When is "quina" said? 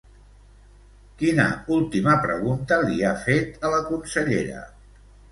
1.17-1.43